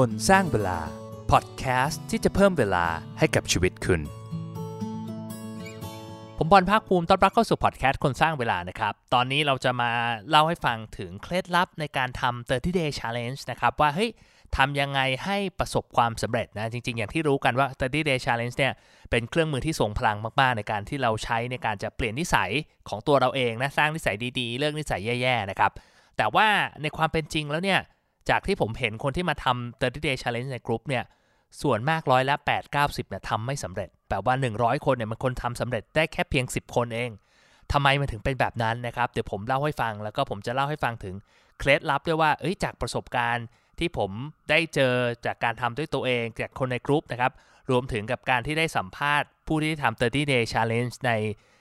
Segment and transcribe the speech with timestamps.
[0.00, 0.78] คนสร้างเวลา
[1.30, 2.86] พอดแคสต์ที่จะเพิ่มเวลา
[3.18, 4.00] ให้กับชีวิตคุณ
[6.38, 9.90] ผมบอลภาคภูมิต้อนรับเข้าสู่พอดแคสต์คนสร้างเวลานะครับ ตอนนี้เราจะมา
[10.28, 14.10] เล่าให้ฟังถึงเคล็ดลับในการทำ30 day challenge นะครับว่าเฮ้ย
[14.56, 18.72] ทำยังไงให้ประสบความสำเร็จนะ จริง ๆ อย่างที่รู้กันว่า 30 day challenge เนี่ย
[19.10, 22.50] เป็นเครื่องมือที่ทรงพลังมากๆ ในการที่เราใช้ในการจะเปลี่ยนนิสัย
[22.88, 25.72] ของตัวเราเองนะสร้างนิสัยดีๆ เลิกนิสัยแย่ๆนะครับ
[26.16, 26.46] แต่ว่า
[26.82, 27.80] ในความเป็นจริงแล้วเนี่ย
[28.30, 31.04] จากที่ผมเห็นคนที่มาทำ30 day challenge ในกลุ่มเนี่ย
[31.62, 37.10] ส่วนมากร้อยละ 8 90เนี่ยทำไม่สำเร็จ แปลว่า 100 คนเนี่ยมันคนทำสำเร็จได้แค่เพียง 10 คนเอง
[37.72, 41.14] ทำไมมันถึงเป็นแบบนั้นนะครับ เดี๋ยวผมเล่าให้ฟัง แล้วก็ผมจะเล่าให้ฟังถึง
[41.58, 43.46] เคล็ดลับด้วยว่า เอ้ย จากประสบการณ์
[43.78, 44.10] ที่ผม
[44.50, 44.94] ได้เจอ
[45.26, 47.32] จากการทำด้วยตัวเอง จากคนในกลุ่มนะครับ
[47.70, 51.12] รวมถึงกับการที่ได้สัมภาษณ์ผู้ที่ทำ30 day challenge ใน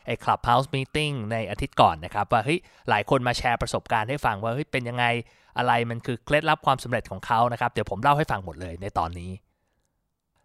[0.06, 5.06] ไอ้ Clubhouse Meeting ในอาทิตย์ก่อนนะครับ ว่าเฮ้ยหลายคนมาแชร์ประสบการณ์ให้ฟังว่าเฮ้ยเป็นยังไง
[5.58, 9.32] อะไรมันคือเคล็ดลับความสำเร็จของเขานะครับ เดี๋ยวผมเล่าให้ฟังหมดเลยในตอนนี้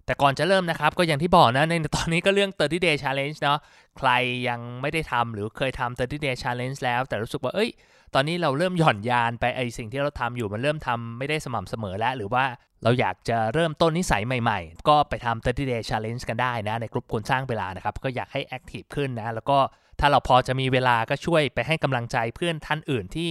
[0.07, 3.59] แต่ก่อนจะเริ่มนะครับ ก็อย่างที่บอกนะในตอนนี้ก็เรื่อง 30 day challenge เนาะ
[3.99, 4.11] ใคร
[4.49, 7.71] ยังไม่ได้ทำหรือเคยทำ30 day challenge แล้ว แต่รู้สึกว่าเอ้ย
[8.15, 12.45] ตอนนี้เราเริ่มหย่อนยานไปไอสิ่งที่เราทำอยู่มันเริ่มทำไม่ได้สม่ำเสมอแล้ว หรือว่า
[12.83, 19.59] เราอยากจะเริ่มต้นนิสัยใหม่ๆ ก็ไปทำ30 day challenge กันได้นะ ในกลุ่มคนสร้างเวลานะครับ ก็อยากให้ active ขึ้นนะ แล้วก็
[20.01, 23.31] ถ้าเราพอจะมีเวลาก็ช่วยไปให้กำลังใจเพื่อนท่านอื่นที่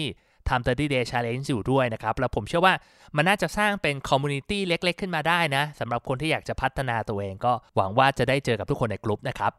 [0.50, 2.74] ทำ30 day challenge อยู่ด้วยนะครับ แล้วผมเชื่อว่า
[3.16, 9.52] มันน่าจะสร้างเป็น community เล็ก ๆ ขึ้นมาได้นะสำหรับคนที่อยากจะพัฒนาตัวเอง ก็หวังว่าจะได้เจอกับทุกคนในกลุ่มนะครับ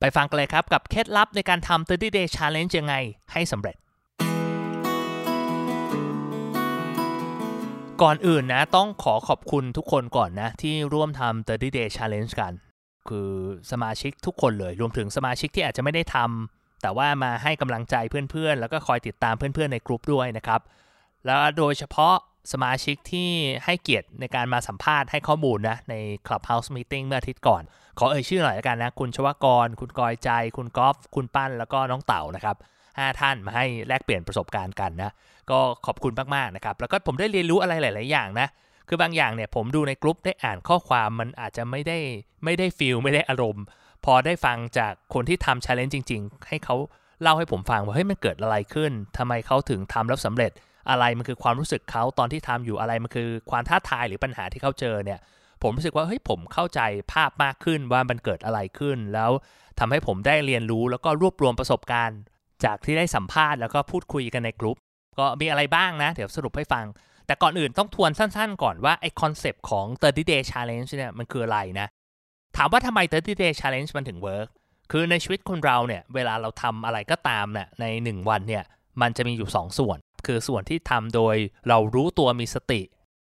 [0.00, 2.94] ไปฟังกันเลยครับกับเคล็ดลับในการทำ30 day challenge ยังไง
[3.32, 3.76] ให้สำเร็จ
[8.02, 12.52] ก่อนอื่นนะ ต้องขอขอบคุณทุกคนก่อนนะ ที่ร่วมทำ30 day challenge กัน
[13.08, 13.30] คือ
[13.70, 17.94] สมาชิกทุกคนเลย รวมถึงสมาชิกที่อาจจะไม่ได้ทำแต่ว่ามาให้กำลังใจ
[18.30, 20.60] เพื่อนๆ แล้วก็คอยติดตามเพื่อนๆ ในกลุ่มด้วยนะครับ
[21.26, 22.14] แล้วโดยเฉพาะ
[22.52, 23.30] สมาชิกที่
[23.64, 25.94] ให้เกียรติในการมาสัมภาษณ์ให้ข้อมูลนะ ใน
[26.26, 27.62] Clubhouse Meeting เมื่ออาทิตย์ก่อน
[27.98, 32.56] ขอเอ่ยชื่อหน่อยละกันนะ คุณชวกร คุณกอยใจ คุณกอล์ฟคุณปั้นแล้วก็น้องเต่านะครับ
[32.98, 35.10] ห้าท่านมาให้แลกเปลี่ยนประสบการณ์กันนะ
[35.50, 38.48] ก็ขอบคุณมากๆนะครับ แล้วก็ผมได้เรียนรู้อะไรหลาย ๆ อย่างนะ
[38.88, 41.98] คือบางอย่างเนี่ยผมดูในกลุ่มได้อ่านข้อความมันอาจจะไม่ได้
[42.44, 43.64] ไม่ได้ฟีลไม่ได้อารมณ์
[44.04, 46.76] พอได้ฟังจากคนที่ทำ challenge จริง ๆ ให้เขา
[47.22, 50.52] เล่าให้ผมฟังว่าเฮ้ยมันเกิดอะไรขึ้นทำไมเขาถึงทำแล้วสำเร็จ
[50.90, 55.18] อะไรมันคือความรู้สึกเขาตอนที่ทำอยู่อะไรมันคือความท้าทายหรือปัญหาที่เขาเจอเนี่ย
[55.62, 56.80] ผมรู้สึกว่าเฮ้ยผมเข้าใจ
[57.12, 59.30] ภาพมากขึ้นว่ามันเกิดอะไรขึ้น แล้ว
[59.78, 62.18] ทำให้ผมได้เรียนรู้แล้วก็รวบรวมประสบการณ์
[62.64, 64.76] จากที่ได้สัมภาษณ์แล้วก็พูดคุยกันในกลุ่ม
[65.18, 66.86] ก็มีอะไรบ้างนะ เดี๋ยวสรุปให้ฟัง
[67.26, 71.86] แต่ก่อนอื่นต้องทวนสั้นๆ ก่อนว่าไอ concept ของ 30 day challenge เนี่ยมันคืออะไรนะ
[72.56, 74.48] ถามว่าทำไม 30 day challenge มันถึง work
[74.90, 78.64] คือในชีวิตคนเราเนี่ย เวลาเราทำอะไรก็ตามเนี่ยใน 1 วันเนี่ย
[79.00, 81.36] มันจะมีอยู่ 2 ส่วน คือส่วนที่ทำโดย
[81.68, 82.80] เรารู้ตัวมีสติ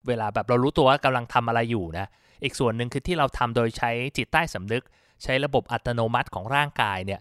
[0.09, 2.07] เวลาแบบเรารู้ตัวว่ากำลังทำอะไรอยู่นะ
[2.43, 4.83] อีกส่วนหนึ่งคือที่เราทำโดยใช้จิตใต้สำนึก
[5.23, 7.21] ใช้ระบบอัตโนมัติของร่างกายเนี่ย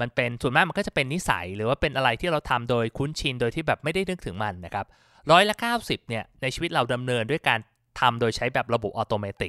[0.00, 4.86] มันเป็นส่วนมากมันก็จะเป็นนิสัย หรือว่าเป็นอะไรที่เราทำโดยคุ้นชินโดยที่แบบไม่ได้นึกถึงมันนะครับ
[5.30, 7.58] ร้อยละ 90เนี่ยในชีวิตเราดำเนินด้วยการ
[8.00, 9.48] ทำโดยใช้แบบระบบอัตโนมัติ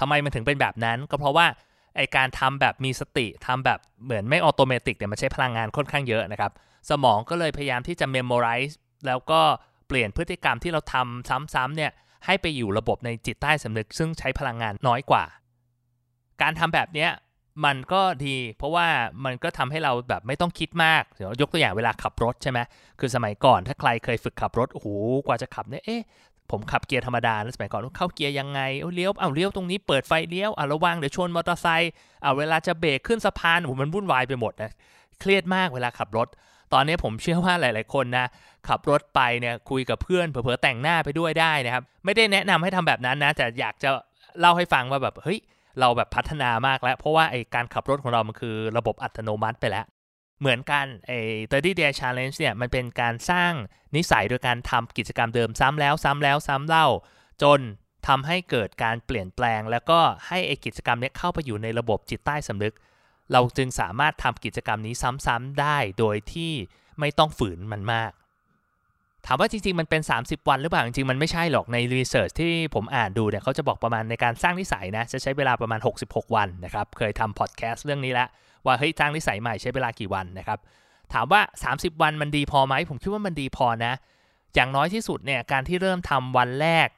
[0.00, 1.46] ทำไมมันถึงเป็นแบบนั้น ก็เพราะว่า
[1.96, 6.52] ไอการทำแบบมีสติทำแบบเหมือนไม่ออโตเมติเนี่ยมันใช้พลังงานค่อนข้างเยอะนะครับ
[6.90, 8.74] สมองก็เลยพยายามที่จะ memorize
[9.06, 9.40] แล้วก็
[9.88, 11.90] เปลี่ยนพฤติกรรมที่เราทำซ้ำๆเนี่ย
[12.26, 15.24] ให้ไปอยู่ระบบในจิตใต้สำนึก ซึ่งใช้พลังงานน้อยกว่า
[16.42, 17.10] การทำแบบเนี้ย
[17.64, 18.86] มันก็ดีเพราะว่า
[19.24, 22.58] มันก็ทำให้เราแบบไม่ต้องคิดมากเดี๋ยวยกตัวอย่างเวลาขับรถใช่ไหม
[23.00, 24.88] คือสมัยก่อนถ้าใครเคยฝึกขับรถโอ้โห
[25.26, 26.02] กว่าจะขับเนี่ยเอ๊ะ
[26.50, 31.92] ผมขับเกียร์ธรรมดาแล้วสมัยก่อนเข้าเกียร์ยังไงเอาเลี้ยวเอาเลี้ยวตรงนี้เปิดไฟเลี้ยวอะระวังเดี๋ยวชนมอเตอร์ไซค์
[32.22, 34.70] เอาเวลาจะเบรกขึ้นสะพานโอ้โหมันวุ่นวายไปหมดนะ
[35.20, 36.28] เครียดมากเวลาขับรถ
[36.72, 38.26] ตอนนี้ผมเชื่อว่าหลาย ๆ คนนะ
[38.68, 43.90] ขับรถไปเนี่ยคุยกับเพื่อนเผลอๆแต่งหน้าไปด้วยได้นะครับ ไม่ได้แนะนำให้ทำแบบนั้นนะแต่อยากจะ
[44.40, 45.38] เล่าให้ฟังว่าแบบเฮ้ย
[45.80, 49.86] เราแบบพัฒนามากแล้ว เพราะว่าไอการขับรถของเรามันคือระบบอัตโนมัติไปแล้ว
[50.40, 51.12] เหมือนกันไอ
[51.50, 53.52] 30 day challenge เนี่ยมันเป็นการสร้าง
[53.96, 56.86] นิสัยโดยการทำกิจกรรมเดิมซ้ำแล้วซ้ำแล้วซ้ำเล่า
[57.42, 57.60] จน
[58.06, 62.74] ทำให้เกิดการเปลี่ยนแปลง แล้วก็ให้ไอกิจกรรมนี้เข้าไปอยู่ในระบบจิตใต้สำนึก
[63.32, 64.94] เราจึงสามารถทำกิจกรรมนี้
[65.26, 66.52] ซ้ำๆได้โดยที่
[67.00, 68.10] ไม่ต้องฝืนมันมาก
[69.26, 78.28] ถามว่าจริงๆ มันเป็น 30 วันหรือเปล่า จริงๆ มันไม่ใช่หรอกในรีเสิร์ชที่ผมอ่านดูเนี่ยเขาจะบอกประมาณในการสร้างนิสัยนะ จะใช้เวลาประมาณ 66 วันนะครับ เคยทำพอดแคสต์เรื่องนี้แล้ว
[78.64, 80.58] ว่าเฮ้ยสร้างนิสัยใหม่ใช้เวลากี่วันนะครับ
[81.12, 81.40] ถามว่า
[81.72, 83.92] 30 วันมันดีพอไหม ผมคิดว่ามันดีพอนะ
[84.54, 86.88] อย่างน้อยที่สุดเนี่ยการที่เริ่มทำวันแรก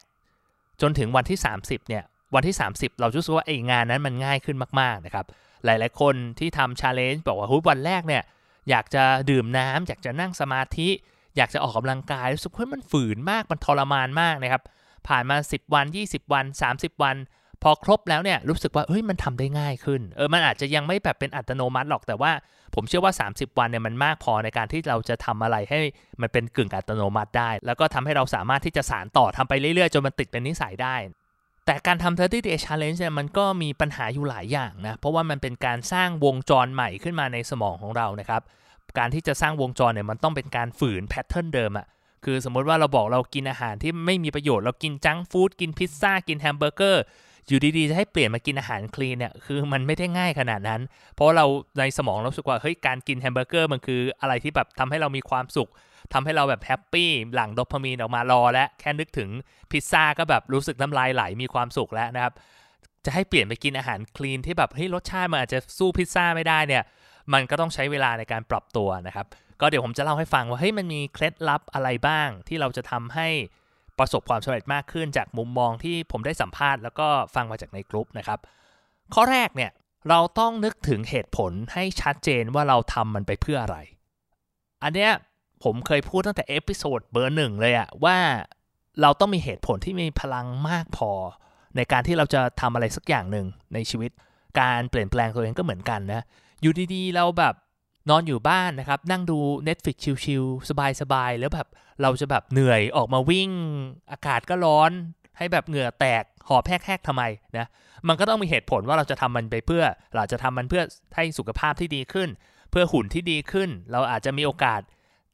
[0.83, 5.27] จนถึงวันที่ 30เนี่ยวันที่ 30 เรารู้สึกว่าไอ้งานนั้นมันง่ายขึ้นมากๆนะครับ
[5.65, 8.23] หลายๆคนที่ทำชาเลนจ์บอกว่าหุ้ยวันแรกเนี่ย
[8.71, 10.89] อยากจะดื่มน้ำอยากจะนั่งสมาธิ
[11.37, 14.63] อยากจะออกกำลังกายรู้สึกว่ามันฝืนมากมันทรมานมากนะครับ
[15.09, 16.45] ผ่านมา 10 วัน 20 วัน
[16.75, 17.17] 30 วัน
[17.63, 22.33] พอครบแล้วเนี่ยรู้สึกว่าเฮ้ยมันทำได้ง่ายขึ้นเออมันอาจจะยังไม่แบบเป็นอัตโนมัติหรอกแต่ว่า
[22.75, 25.79] ผมเชื่อว่า 30 วันเนี่ยมันมากพอในการที่เราจะทำอะไรให้
[26.23, 30.97] มันเป็นกึ่งอัตโนมัติได้ แล้วก็ทำให้เราสามารถที่จะสานต่อทำไปเรื่อยๆจนมันติดเป็นนิสัยได้
[31.67, 38.43] แต่การทำ30 day challenge เนี่ยมันก็มีปัญหาอยู่หลายอย่างนะ เพราะว่ามันเป็นการสร้างวงจรใหม่ขึ้นมาในสมองของเรานะครับ
[38.99, 41.87] การที่จะสร้างวงจรเนี่ยมันต้องเป็นการฝืนแพทเทิร์นเดิมอะ
[42.25, 47.05] คือสมมติว่าเราบอกเรากินอาหารที่ไม่มีประโยชน์เรากิน junk food กินพิซซ่ากินแฮมเบอร์เกอร์
[47.49, 50.81] อยู่ดีๆ จะให้เปลี่ยนมากินอาหารคลีนเนี่ยคือมันไม่ได้ง่ายขนาดนั้น
[51.15, 51.47] เพราะเรา
[51.79, 55.71] ในสมองเราสึกว่าเฮ้ยการกินแฮมเบอร์เกอร์มันคืออะไรที่แบบทำให้เรามีความสุข
[56.13, 59.31] ทำให้เราแบบ happy หลั่งโดพามีนออกมารอละแค่นึกถึง
[59.71, 62.33] พิซซ่าก็แบบรู้สึกน้ำลายไหลมีความสุขแล้วนะครับ
[63.05, 66.83] จะให้เปลี่ยนไปกินอาหารคลีนที่แบบเฮ้ยรสชาติมันอาจจะสู้พิซซ่าไม่ได้เนี่ย
[67.33, 69.27] มันก็ต้องใช้เวลาในการปรับตัวนะครับ
[69.61, 73.29] ก็เดี๋ยวผมจะเล่าให้ฟังว่าเฮ้ยมันมีเคล็ดลับอะไรบ้าง ที่เราจะทำให้
[73.99, 78.39] ประสบความสำเร็จมากขึ้นจากมุมมองที่ผมได้สัมภาษณ์แล้วก็ฟังมาจากในกลุ่มนะครับ
[79.15, 79.71] ข้อแรกเนี่ย
[80.09, 83.79] เราต้องนึกถึงเหตุผลให้ชัดเจนว่าเราทำมันไปเพื่ออะไร
[84.83, 85.13] อันเนี้ย
[85.65, 88.17] ผมเคยพูดตั้งแต่ episode เบอร์หนึ่งเลยอะว่า
[89.03, 91.11] เราต้องมีเหตุผลที่มีพลังมากพอ
[91.77, 94.11] ในการที่เราจะทำอะไรสักอย่างหนึ่งในชีวิต
[94.59, 96.23] การเปลี่ยนแปลงตัวเองก็เหมือนกันนะ
[96.63, 97.55] อยู่ดีๆ เราแบบ
[98.11, 99.39] นอนอยู่บ้านนะครับ นั่งดู
[99.69, 100.69] Netflix ชิลๆ
[101.01, 101.69] สบายๆ แล้วแบบ
[102.03, 103.51] เราจะแบบเหนื่อยออกมาวิ่ง
[104.11, 104.91] อากาศก็ร้อน
[105.39, 107.23] ให้แบบเหงื่อแตกหอบแหกๆทำไม
[107.59, 107.67] นะ
[108.09, 110.83] มันก็ต้องมีเหตุผลว่าเราจะทำมันไปเพื่อ เราจะทำมันเพื่อ
[111.15, 112.29] ให้สุขภาพที่ดีขึ้น
[112.71, 114.81] เพื่อหุ่นที่ดีขึ้น เราอาจจะมีโอกาส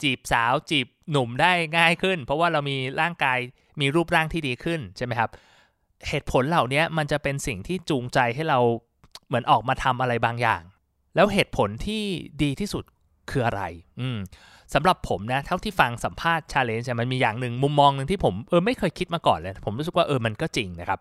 [0.02, 3.38] จีบสาวจีบหนุ่มได้ง่ายขึ้น เพราะว่าเรามีร่างกาย
[3.80, 5.30] มีรูปร่างที่ดีขึ้นใช่ไหมครับ
[6.08, 8.60] เหตุผลเหล่านี้มันจะเป็นสิ่งที่จูงใจให้เรา
[9.32, 10.62] เหมือนออกมาทำอะไรบางอย่าง
[11.14, 12.02] แล้วเหตุผลที่
[12.42, 12.84] ดีที่สุด
[13.30, 13.62] คืออะไร
[14.00, 14.18] อืม
[14.74, 21.00] สำหรับผมนะ เท่าที่ฟังสัมภาษณ์ challenge มันมีอย่างหนึ่งมุมมองหนึ่งที่ผมเออไม่เคยคิดมาก่อนเลย ผมรู้สึกว่าเออมันก็จริงนะครับ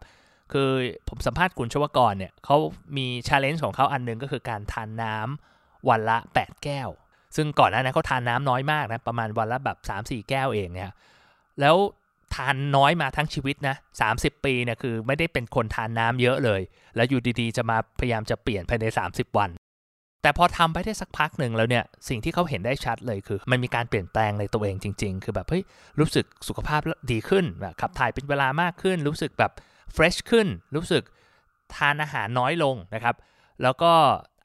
[0.51, 0.69] คือ
[1.09, 2.57] ผมสัมภาษณ์คุณชวกรเนี่ยเขา
[2.97, 6.89] มี challenge ของเขาอันนึงก็คือการทานน้ำวันละ 8 แก้ว
[7.35, 10.91] ซึ่งก่อนหน้านั้นเขาทานน้ำน้อยมากนะประมาณวันละแบบ 3-4 แก้วเองเนี่ย
[11.59, 11.75] แล้ว
[12.35, 13.75] ทานน้อยมาทั้งชีวิตนะ
[14.11, 16.61] 30 ปีเนี่ยคือไม่ได้เป็นคนทานน้ำเยอะเลย
[16.95, 19.49] แล้วอยู่ดีๆ จะมาพยายามจะเปลี่ยนภายใน 30 วัน
[20.21, 25.63] แต่พอทำไปได้สักพักหนึ่งแล้วเนี่ยสิ่งที่เขาเห็นได้ชัดเลยคือ มันมีการเปลี่ยนแปลงในตัวเองจริง ๆ คือแบบเฮ้ย
[25.99, 26.81] รู้สึกสุขภาพ
[27.11, 27.45] ดีขึ้น
[27.81, 29.51] ขับถ่ายเป็นเวลามากขึ้น รู้สึกแบบ
[29.93, 31.03] เฟรชขึ้น รู้สึก
[31.75, 33.15] ทานอาหารน้อยลงนะครับ
[33.63, 33.91] แล้วก็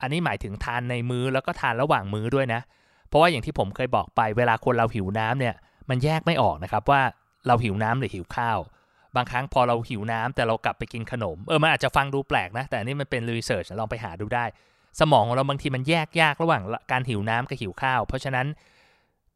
[0.01, 2.61] อันนี้หมายถึงทานในมื้อแล้วก็ทานระหว่างมื้อด้วยนะ
[3.09, 5.55] เพราะว่าอย่างที่ผมเคยบอกไปเวลาคนเราหิวน้ำเนี่ย
[5.89, 7.03] มันแยกไม่ออกนะครับว่า
[7.47, 8.59] เราหิวน้ำหรือหิวข้าว
[9.17, 14.45] บางครั้งพอเราหิวน้ำแต่เรากลับไปกินขนม เออมันอาจจะฟังดูแปลกนะ แต่นี่มันเป็น research ลองไปหาดูได้
[15.01, 16.63] สมองของเราบางทีมันแยกยากระหว่าง
[16.93, 18.47] การหิวน้ำกับหิวข้าว เพราะฉะนั้น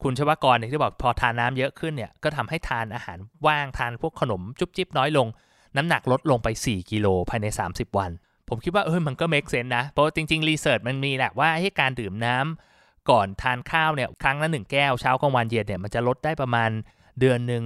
[0.03, 5.27] คุณชวกรที่บอกพอทานน้ำเยอะขึ้นเนี่ยก็ทำให้ทานอาหารว่างทานพวกขนมจุ๊บจิ๊บน้อยลง
[5.77, 8.11] น้ำหนักลดลงไป 4 กิโลภายใน 30 วัน
[8.49, 16.71] ผมคิดว่าเออมันก็ make sense นะเพราะจริงๆ research มันมีแหละว่าให้การดื่มน้ำก่อนทานข้าวเนี่ยครั้งละหนึ่งแก้วเช้ากลางวันเย็นเนี่ยมันจะลดได้ประมาณ
[17.21, 17.63] เดือนหนึ่ง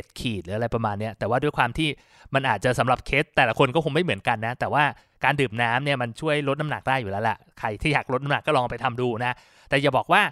[0.00, 1.88] 7 ขีดหรืออะไรประมาณนี้แต่ว่าด้วยความที่
[2.34, 4.84] มันอาจจะสำหรับเคสแต่ละคนก็คงไม่เหมือนกันนะ แต่ว่า
[5.24, 9.32] การดื่มน้ำเนี่ยมันช่วยลดน้ำหนักได้อยู่แล้วแหละใครที่อยากลดน้ำหนักก็ลองไปทำดูนะ
[9.68, 10.22] แต่อยากบอกว่า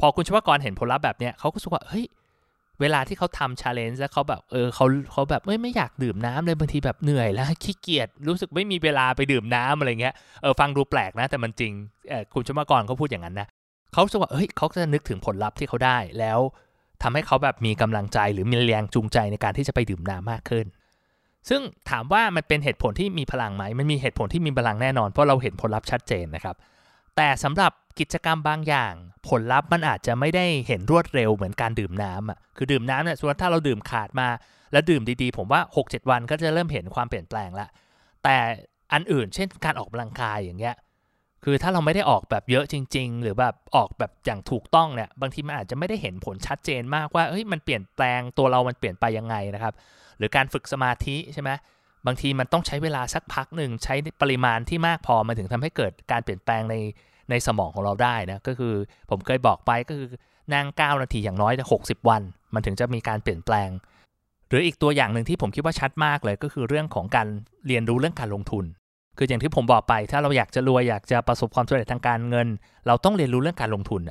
[0.00, 2.06] พอคุณชวกรเห็นผลลัพธ์แบบเนี้ยเขาก็รู้ว่าเฮ้ย
[2.80, 11.72] เวลาที่เขาทำ challenge แล้วเขาแบบเออเขาเขาแบบไม่ไม่อยากดื่มน้ำเลยบางทีแบบเหนื่อยแล้วขี้เกียจรู้สึกไม่มีเวลาไปดื่มน้ำอะไรเงี้ยเออฟังดูแปลกนะแต่มันจริง
[12.08, 13.48] เออคุณชวกรเขาพูดอย่างนั้นนะ
[13.92, 16.38] เขาสึกว่าเฮ้ยเขาจะนึกถึงผลลัพธ์ที่เขาได้แล้ว
[17.02, 20.66] ทำให้เขาแบบมีกำลังใจหรือมีแรงจูงใจในการที่จะไปดื่มน้ำมากขึ้น
[21.48, 21.60] ซึ่ง
[21.90, 26.56] ถามว่ามันเป็นเหตุผลที่มีพลังไหม มันมีเหตุผลที่มีพลังแน่นอน เพราะเราเห็นผลลัพธ์ชัดเจนนะครับ
[27.16, 28.92] แต่สำหรับกิจกรรมบางอย่าง
[29.28, 34.28] ผลลัพธ์มันอาจจะไม่ได้เห็นรวดเร็วเหมือนการดื่มน้ำอะ คือดื่มน้ำเนี่ยส่วนถ้าเราดื่มขาดมา
[34.72, 37.68] แล้วดื่มดีๆ ผมว่า 6-7 วันก็จะเริ่มเห็นความเปลี่ยนแปลงละ
[38.24, 38.36] แต่
[38.92, 40.74] อันอื่น เช่น การออกกำลังกายอย่างเงี้ย
[41.48, 49.74] คือถ้าเราไม่ได้ออกแบบเยอะจริง ๆ หรือแบบออกแบบอย่างถูกต้องเนี่ยบางทีมันอาจจะไม่ได้เห็นผลชัดเจนมากว่าเฮ้ยมันเปลี่ยนแปลงตัวเรามันเปลี่ยนไปยังไงนะครับ
[50.18, 51.50] หรือการฝึกสมาธิใช่ไหม
[52.06, 56.76] บางทีมันต้องใช้เวลาสักพักหนึ่งใช้ปริมาณที่มากพอมาถึงทำให้เกิดการเปลี่ยนแปลงใน
[57.30, 58.74] ในสมองของเราได้นะก็คือ
[59.10, 60.08] ผมเคยบอกไปก็คือ
[60.54, 62.22] นั่ง 9 นาทีอย่างน้อยหกสิบวัน
[62.54, 63.70] มันถึงจะมีการเปลี่ยนแปลง
[64.48, 67.28] หรืออีกตัวอย่างหนึ่งที่ผมคิดว่าชัดมากเลยก็คือเรื่องของการ
[67.66, 68.64] เรียนรู้เรื่องการลงทุน
[69.16, 72.48] คืออย่างที่ผมบอกไป ถ้าเราอยากจะรวยอยากจะประสบความสำเร็จทางการเงิน
[72.86, 74.02] เราต้องเรียนรู้เรื่องการลงทุน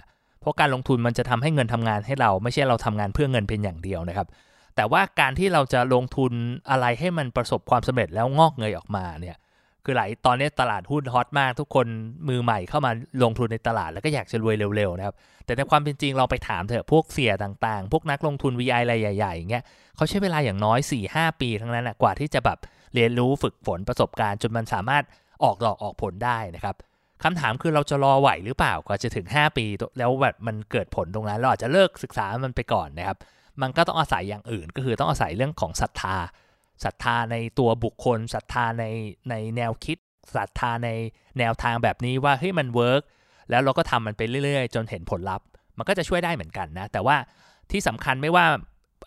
[0.41, 4.27] เพราะการลงทุนมันจะทำให้เงินทำงานให้เราไม่ใช่เราทำงานเพื่อเงินเพียงอย่างเดียวนะครับ
[4.75, 6.31] แต่ว่าการที่เราจะลงทุน
[6.69, 9.37] อะไรให้มันประสบความสำเร็จแล้วงอกเงยออกมาเนี่ย
[9.83, 11.87] คือหลายตอนนี้ตลาดหุ้นฮอตมาก ทุกคน
[12.29, 12.91] มือใหม่เข้ามา
[13.23, 19.63] ลงทุนในตลาดแล้วก็อยากจะรวยเร็วๆนะครับแต่ในความเป็นจริงเราไปถามเถอะพวกเสียต่างๆ พวกนักลงทุน VI อะไรใหญ่ๆอย่างเงี้ย
[19.95, 20.79] เขาใช้เวลาอย่างน้อย
[21.11, 22.57] 4-5 ปีทั้งนั้นนะกว่าที่จะแบบ
[22.95, 25.03] เรียนรู้ฝึกฝนประสบการณ์ จนมันสามารถ
[25.43, 26.75] ออกดอกออกผลได้นะครับ
[27.23, 29.65] คำถามคือเราจะรอไหวหรือเปล่ากว่าจะถึง 5 ปี
[29.97, 33.17] แล้วแบบมันเกิดผลตรงนั้น เราอาจจะเลิกศึกษามันไปก่อนนะครับ
[33.61, 36.17] มันก็ต้องอาศัยอย่างอื่น ก็คือต้องอาศัยเรื่องของศรัทธา
[36.83, 38.85] ศรัทธาในตัวบุคคลศรัทธาใน
[39.29, 39.97] ในแนวคิด
[40.35, 40.89] ศรัทธาใน
[41.39, 43.01] แนวทางแบบนี้ว่าเฮ้ยมันเวิร์ก
[43.49, 45.45] แล้วเราก็ทำมันไปเรื่อยๆ จนเห็นผลลัพธ์
[45.77, 47.17] มันก็จะช่วยได้เหมือนกันนะ แต่ว่า
[47.71, 48.45] ที่สำคัญไม่ว่า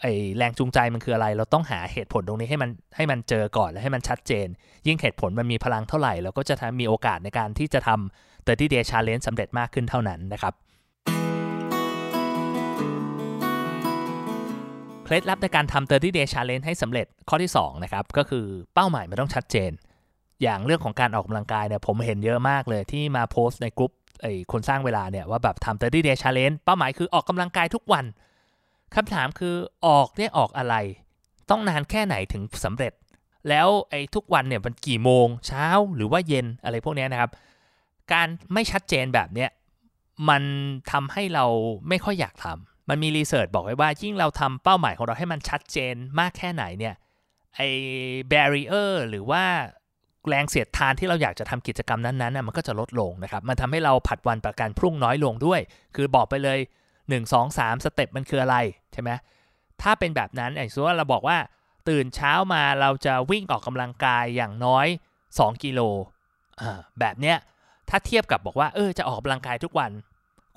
[0.01, 4.47] ไอแรงจูงใจมันคืออะไร เราต้องหาเหตุผลตรงนี้ให้มันให้มันเจอก่อนและให้มันชัดเจน
[4.87, 10.55] ยิ่งเหตุผลมันมีพลังเท่าไหร่เราก็จะมีโอกาสในการที่จะทำ30 day challenge สำเร็จมากขึ้นเท่านั้นนะครับ
[15.05, 19.71] เคล็ดลับในการทำ30 day challenge ให้สำเร็จข้อที่2นะครับก็คือเป้าหมายมันต้องชัดเจน
[20.43, 28.05] อย่างเรื่องของการออกกำลังกายเนี่ยผมเห็นเยอะมากเลยที่มาโพสต์ในกลุ่มไอ้คนสร้างเวลาเนี่ยว่าแบบทำ30 day challenge เป้าหมายคือออกกำลังกายทุกวัน
[28.95, 29.55] คำถามคือ
[29.87, 30.75] ออกเนี่ยออกอะไร
[31.51, 32.93] ต้องนานแค่ไหนถึงสำเร็จ
[33.49, 37.31] แล้วไอ้ทุกวันเนี่ยมันกี่โมงเช้าหรือว่าเย็นอะไรพวกนี้นะครับ
[38.13, 39.51] การไม่ชัดเจนแบบเนี้ย
[40.29, 40.43] มัน
[40.93, 41.45] ทำให้เรา
[41.89, 46.95] ไม่ค่อยอยากทำมันมีรีเสิร์ชบอกไว้ว่า ยิ่งเราทำเป้าหมายของเราให้มันชัดเจนมากแค่ไหนเนี่ย
[47.57, 47.69] ไอ้
[48.29, 49.45] barrier หรือว่า
[50.29, 55.61] แรงเสียดทานที่เราอยากจะทำกิจกรรมนั้นๆน่ะมันก็จะลดลงนะครับ มันทำให้เราผัดวันประกันพรุ่งน้อยลงด้วย
[55.97, 56.59] คือบอกไปเลย
[57.09, 58.57] 1 2 3 step มันคืออะไร
[58.93, 59.11] ใช่ไหม
[59.83, 61.39] ถ้าเป็นแบบนั้นไอ้ส่วนเราบอกว่า
[61.89, 64.87] ตื่นเช้ามาเราจะวิ่งออกกำลังกายอย่างน้อย
[65.27, 65.81] 2 กิโล
[67.01, 67.37] แบบเนี้ย
[67.89, 69.91] ถ้าเทียบกับบอกว่าเออจะออกกำลังกายทุกวัน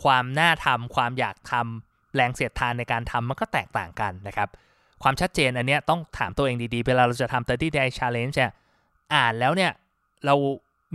[0.04, 4.50] ความน่าทำความอยากทำแรงเสียดทานในการทำมันก็แตกต่างกันนะครับ
[5.04, 8.52] ความชัดเจนอันเนี้ยต้องถามตัวเองดีๆ เวลาเราจะทำ30 day challenge เนี่ย
[9.16, 9.72] อ่านแล้วเนี่ย
[10.26, 10.36] เรา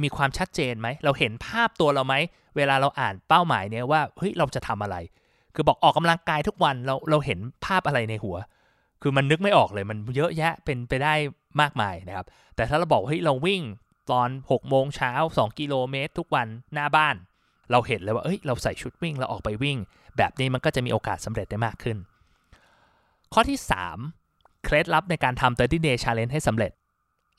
[0.03, 2.15] มีความชัดเจนไหม เราเห็นภาพตัวเราไหม
[2.57, 4.97] เวลาเราอ่านเป้าหมายเนี่ยว่าเฮ้ยเราจะทำอะไร
[5.57, 8.37] คือบอกออกกำลังกายทุกวันเราเราเห็นภาพอะไรในหัว
[9.03, 11.15] คือมันนึกไม่ออกเลยมันเยอะแยะเป็นไปได้
[11.61, 13.63] มากมายนะครับ แต่ถ้าเราบอกเฮ้ยเราวิ่ง
[14.11, 17.17] ตอน6โมงเช้า2กิโลเมตรทุกวันหน้าบ้าน
[17.71, 19.79] เราเห็นเลยว่าเอ้ยเราใส่ชุดวิ่งเราออกไปวิ่ง
[20.17, 21.97] แบบนี้มันก็จะมีโอกาสสำเร็จได้มากขึ้น
[23.33, 23.59] ข้อที่
[24.11, 26.73] 3 เคล็ดลับในการทำ30 day challenge ให้สำเร็จ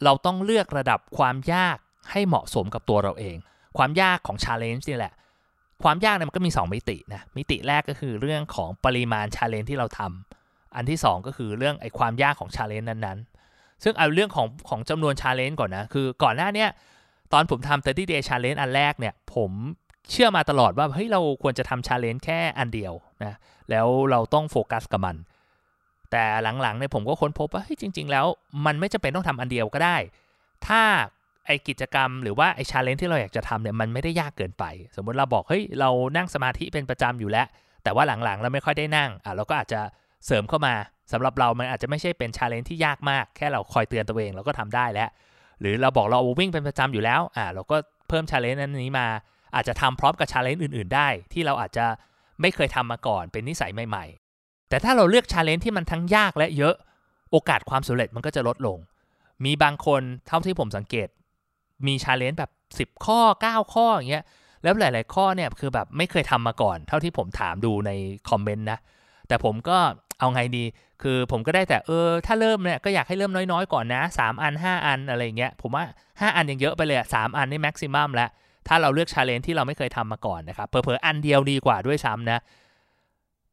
[0.03, 1.77] เราต้องเลือกระดับความยาก
[2.11, 3.35] ให้เหมาะสมกับตัวเราเอง
[3.77, 5.13] ความยากของ challenge นี่แหละ
[5.83, 16.65] ความยากเนี่ยมันก็มี 2 มิตินะมิติแรกก็คือเรื่องของปริมาณ challenge ที่เราทำอันที่ 2 ก็คือเรื่องไอ้ความยากของ challenge นั้นๆ ซึ่งเอาเรื่องของของจำนวน challenge ก่อนนะ คือก่อนหน้านี้
[17.33, 19.51] ตอนผมทำ30 day challenge อันแรกเนี่ย ผม
[20.11, 22.93] เชื่อมาตลอดว่าเฮ้ยเราควรจะทำ challenge แค่อันเดียว
[23.23, 23.33] นะ
[23.69, 25.15] แล้วเราต้องโฟกัสกับมัน
[26.11, 26.23] แต่
[26.61, 28.25] หลังๆเนี่ยผมก็ค้นพบว่าเฮ้ยจริง ๆ แล้ว
[28.65, 29.97] มันไม่จำเป็นต้องทำอันเดียวก็ได้
[30.67, 30.81] ถ้า
[31.47, 37.47] ไอกิจกรรมหรือว่าไอ challenge ที่เราอยากจะทำเนี่ยมันไม่ได้ยากเกินไป สมมติเราบอกเฮ้ยเรานั่งสมาธิเป็นประจำอยู่แล้ว
[37.83, 39.81] แต่ว่าหลังๆเราไม่ค่อยได้นั่งอะเราก็อาจจะ
[40.25, 40.73] เสริมเข้ามา
[41.11, 45.09] สำหรับเรามันอาจจะไม่ใช่เป็น challenge ที่ยากมาก แค่เราคอยเตือนตัวเองเราก็ทำได้แล้ว
[45.59, 47.77] หรือเราบอกเราวิ่งเป็นประจำอยู่แล้วอะเราก็
[48.09, 49.07] เพิ่ม challenge นั้นนี้มา
[49.55, 51.85] อาจจะทำพร้อมกับ challenge อื่น ๆ ได้ ที่เราอาจจะ
[52.41, 54.05] ไม่เคยทำมาก่อนเป็นนิสัยใหม่
[54.37, 56.75] ๆ แต่ถ้าเราเลือก challenge ที่มันทั้งยากและเยอะ
[57.31, 58.77] โอกาสความสำเร็จมันก็จะลดลง
[59.45, 61.07] มีบางคนเท่าที่ผมสังเกต
[61.87, 64.25] มี challenge แบบ 10 ข้อ 9 ข้ออย่างเงี้ย
[64.63, 67.91] แล้วหลาย ๆ ข้อเนี่ยคือแบบไม่เคยทำมาก่อน เท่าที่ผมถามดูใน
[68.29, 68.79] คอมเมนต์นะ
[69.27, 69.77] แต่ผมก็
[70.19, 70.63] เอาไงดี
[71.03, 78.29] คือผมก็ได้แต่เออ ถ้าเริ่มเนี่ยก็อยากให้เริ่มน้อย ๆ ก่อนนะ 3 อัน 5 อันอะไรเงี้ยผมว่า 5 อันยังเยอะไปเลยสามอันนี่ maximum แล้ว
[78.67, 82.39] ถ้าเราเลือก challenge ที่เราไม่เคยทำมาก่อนนะครับเผลอๆอันเดียวดีกว่าด้วยซ้ำนะ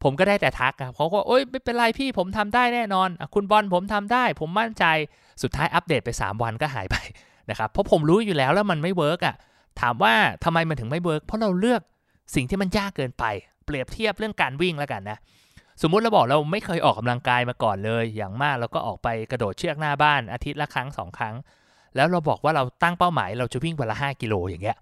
[0.02, 4.85] ผมก็ได้แต่ทักครับเขาก็โอ๊ยไม่เป็นไรพี่ผมทำได้แน่นอน คุณบอลผมทำได้ ผมมั่นใจ
[5.43, 6.97] สุดท้ายอัปเดตไป 3 วันก็หายไป
[7.50, 9.36] นะครับเพราะผมรู้อยู่แล้วแล้วมันไม่ work อะ
[9.80, 11.80] ถามว่าทำไมมันถึงไม่ work เพราะเราเลือก
[12.34, 13.24] สิ่งที่มันยากเกินไป
[13.64, 15.18] เปรียบเทียบเรื่องการวิ่งแล้วกันนะ
[15.82, 21.34] สมมุติเราบอกเราไม่เคยออกกำลังกายมาก่อนเลย อย่างมากเราก็ออกไปกระโดดเชือกหน้าบ้านอาทิตย์ละครั้งสองครั้ง
[21.96, 24.78] แล้วเราบอกว่าเราตั้งเป้าหมาย เราจะวิ่งวันละ 5 กิโลอย่างเงี้ย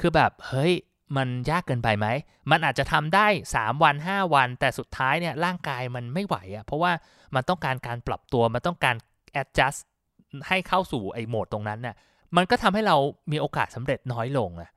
[0.00, 0.72] คือแบบเฮ้ย
[1.16, 2.06] มันยากเกินไปไหม
[2.50, 6.92] มันอาจจะทำได้ 3 วัน 5 วัน แต่สุดท้ายเนี่ยร่างกายมันไม่ไหวอะ่ะเพราะว่า
[7.34, 8.96] มันต้องการการปรับตัว มันต้องการ
[9.40, 9.80] adjust
[10.48, 11.94] ให้เข้าสู่ไอ้โหมดตรงนั้นน่ะ
[12.36, 12.96] มันก็ทำให้เรา
[13.32, 14.70] มีโอกาสสำเร็จน้อยลงอะ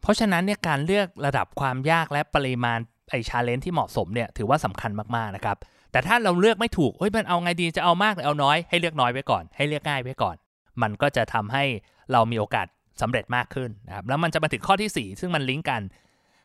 [0.00, 2.78] เพราะฉะนั้นเนี่ยการเลือกระดับความยากและปริมาณ
[3.10, 5.56] ไอ้ชาเลนจ์ที่เหมาะสมเนี่ยถือว่าสำคัญมากๆนะครับ
[5.92, 10.36] แต่ถ้าเราเลือกไม่ถูกเฮ้ยมันเอาไงดีจะเอามากหรือเอาน้อยให้เลือกน้อยไว้ก่อน ให้เลือกง่ายไว้ก่อน
[10.82, 11.64] มันก็จะทำให้
[12.12, 12.66] เรามีโอกาส
[13.00, 15.82] สำเร็จมากขึ้นนะครับแล้วมันจะมาถึงข้อที่ 4 ซึ่งมันลิงก์กัน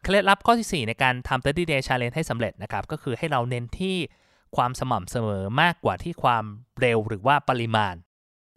[0.04, 3.98] เคล็ดลับข้อที่ 4 ในการทำ30 day challenge ให้สำเร็จนะครับ ก็คือให้เราเน้นที่
[4.56, 6.44] ความสม่ำเสมอมากกว่าที่ความ
[6.80, 7.96] เร็วหรือว่าปริมาณ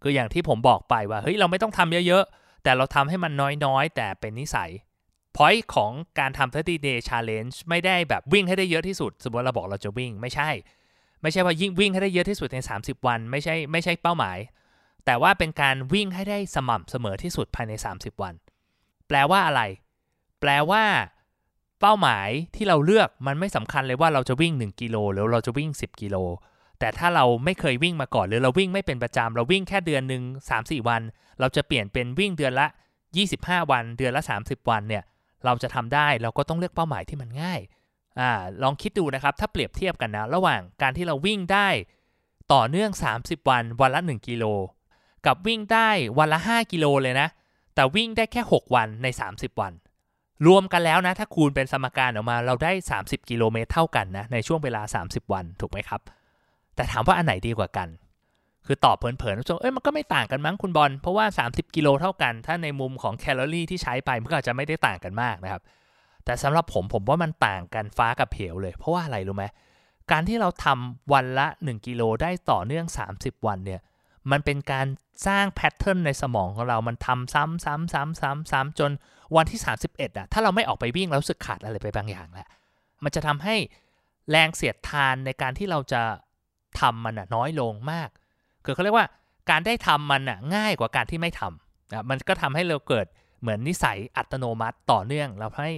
[0.03, 3.33] คืออย่างที่ผมบอกไปว่าเฮ้ยเราไม่ต้องทำเยอะๆ แต่เราทำให้มัน
[3.65, 4.71] น้อยๆ แต่เป็นนิสัย
[5.37, 10.49] point ของการทำ30 day challenge ไม่ได้แบบวิ่งให้ได้เยอะที่สุด สมมติเราบอกเราจะวิ่งไม่ใช่
[11.21, 14.37] ไม่ใช่ว่ายิ่งวิ่งให้ได้เยอะที่สุดใน 30 วัน ไม่ใช่ไม่ใช่เป้าหมาย
[15.05, 18.33] แต่ว่าเป็นการวิ่งให้ได้สม่ำเสมอที่สุดภายใน 30 วัน
[19.07, 19.61] แปลว่าอะไร
[20.41, 20.83] แปลว่า
[21.81, 26.15] เป้าหมายที่เราเลือกมันไม่สำคัญเลยว่าเราจะวิ่ง 1 กิโลหรือเราจะวิ่ง 10 กิโล
[26.83, 30.23] แต่ถ้าเราไม่เคยวิ่งมาก่อนหรือเราวิ่งไม่เป็นประจำเราวิ่งแค่เดือนหนึ่ง
[30.55, 31.01] 3-4 วัน
[31.39, 32.67] เราจะเปลี่ยนเป็นวิ่งเดือนละ
[33.19, 35.03] 25 วัน เดือนละ 30 วันเนี่ย
[35.45, 37.59] เราจะทำได้เราก็ต้องเลือกเป้าหมายที่มันง่าย
[38.19, 38.31] อ่า
[38.63, 41.67] ลองคิดดูนะครับถ้าเปรียบเทียบกันนะระหว่างการที่เราวิ่งได้
[42.53, 44.43] ต่อเนื่อง 30 วัน วันละ 1 กิโล
[45.25, 47.27] กับวิ่งได้วันละ 5 กิโลเลยนะ
[47.75, 49.73] แต่วิ่งได้แค่ 6 วันใน 30 วัน
[50.47, 52.71] รวมกันแล้วนะ ถ้าคูณเป็นสมการออกมาเราได้
[53.01, 56.01] 30 กิโลเมตรเท่ากันนะ ในช่วงเวลา 30 วัน ถูกไหมครับ
[56.75, 57.89] แต่ถามว่าอันไหนดีกว่ากัน
[58.65, 65.61] คือตอบเผินๆว่าเอ้ยมันก็ไม่ต่างกันมั้งคุณบอลเพราะว่า 30 กิโลเท่ากัน ถ้าในมุมของแคลอรี่ที่ใช้ไปมันก็อาจจะไม่ได้ต่างกันมากนะครับ
[66.25, 69.45] แต่สำหรับผมผมว่ามันต่างกันฟ้ากับเหวเลย เพราะว่าอะไรรู้ไหม
[70.11, 73.81] การที่เราทำวันละ 1 กิโลได้ต่อเนื่อง 30 วันเนี่ย
[74.31, 74.87] มันเป็นการ
[75.27, 78.91] สร้างแพทเทิร์นในสมองของเรา มันทำซ้ำซ้ำซ้ำซ้ำซ้ำจน
[79.35, 82.47] วันที่ 31อะ ถ้าเราไม่ออกไปวิ่งแล้วสึกขาดอะไรไปบางอย่างแล้ว
[83.03, 83.55] มันจะทำให้
[84.29, 86.01] แรงเสียดทานในการที่เราจะ
[86.81, 88.09] ทำมันน้อยลงมาก
[88.65, 89.07] คือเขาเรียกว่า
[89.49, 93.05] การได้ทำมันอะง่ายกว่าการที่ไม่ทำนะมันก็ทำให้เราเกิด
[93.41, 95.71] เหมือนนิสัยอัตโนมัติต่อเนื่องเราให้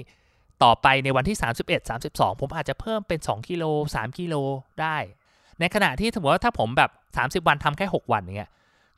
[0.63, 1.37] ต่อไปในวันที่
[1.67, 3.63] 31 32 ผมอาจจะเพิ่มเป็น 2 กิโล
[3.95, 4.35] 3 กิโล
[4.81, 4.97] ได้
[5.59, 6.91] ในขณะที่สมมติว่าถ้าผมแบบ
[7.41, 8.51] 30 วันทำแค่ 6 วันเงี้ย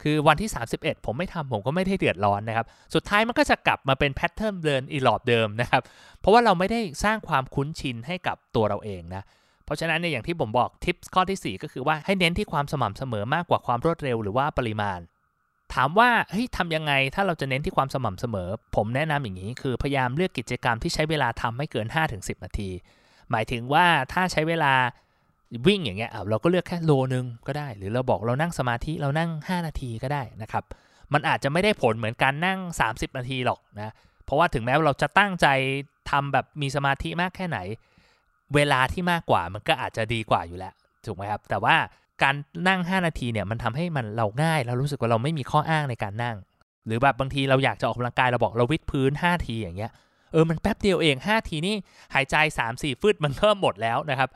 [0.03, 5.81] คือวันที่ 31 ผมไม่ทำผมก็ไม่ได้เดือดร้อนนะครับ สุดท้ายมันก็จะกลับมาเป็นแพทเทิร์นเดินอีหลอบเดิมนะครับ
[6.19, 9.23] เพราะว่าเราไม่ได้สร้างความคุ้นชินให้กับตัวเราเองนะ
[9.67, 14.99] เพราะฉะนั้นเนี่ยอย่างที่ผมบอกทิปข้อที่ 4 ก็คือว่าให้เน้นที่ความสม่ำเสมอมากกว่าความรวดเร็วหรือว่าปริมาณ
[15.73, 22.69] ถามว่าเฮ้ยทำยังไงถ้าเราจะเน้นที่ความสม่ำเสมอ ผมแนะนำอย่างนี้ คือพยายามเลือกกิจกรรมที่ใช้เวลาทำไม่เกิน 5-10 นาที
[23.31, 24.73] หมายถึงว่าถ้าใช้เวลา
[25.67, 30.63] วิ่งอย่างเงี้ยเราก็เลือกแค่โลนึงก็ได้ หรือเราบอกเรานั่งสมาธิเรานั่ง 5 นาทีก็ได้นะครับ
[31.13, 33.93] มันอาจจะไม่ได้ผลเหมือนการนั่ง 30 นาทีหรอกนะ
[34.25, 35.47] เพราะว่าถึงแม้ว่าเราจะตั้งใจ
[36.11, 37.59] ทำแบบมีสมาธิมากแค่ไหน
[38.55, 40.73] เวลาที่มากกว่ามันก็อาจจะดีกว่าอยู่แล้ว
[41.05, 41.75] ถูกไหมครับ แต่ว่า
[42.23, 42.35] การ
[42.67, 46.35] นั่ง 5 นาทีเนี่ยมันทำให้มันเราง่ายเรารู้สึกว่าเราไม่มีข้ออ้างในการนั่ง
[46.85, 49.91] หรือแบบบางทีเราอยากจะออกกำลังกายเราบอกเราวิดพื้น 5 ทีอย่างเงี้ย
[50.31, 51.75] เออมันแป๊บเดียวเอง 5 ทีนี่
[52.13, 52.35] หายใจ
[52.69, 54.29] 3-4 ฟืดมันเพิ่มหมดแล้วนะครับ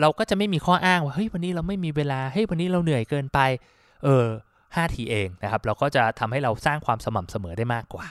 [0.00, 3.38] เราก็จะไม่มีข้ออ้างว่าเฮ้ยวันนี้เราไม่มีเวลาเฮ้ยวันนี้เราเหนื่อยเกินไป
[4.04, 4.26] เออ
[4.60, 8.06] 5ทีเองนะครับเราก็จะทำให้เราสร้างความสม่ำเสมอได้มากกว่า